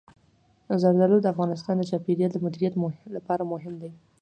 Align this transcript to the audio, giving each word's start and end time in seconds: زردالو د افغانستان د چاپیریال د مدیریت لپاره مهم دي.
زردالو 0.81 1.17
د 1.21 1.25
افغانستان 1.33 1.75
د 1.77 1.83
چاپیریال 1.91 2.31
د 2.33 2.37
مدیریت 2.45 2.73
لپاره 3.15 3.43
مهم 3.51 3.73
دي. 3.81 3.91